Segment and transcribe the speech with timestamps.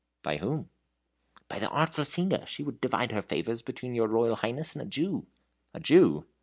[0.23, 0.71] "By whom?"
[1.47, 2.43] "By the artful singer.
[2.47, 5.27] She would divide her favors between your Royal Highness and a Jew."
[5.75, 6.25] "A Jew?"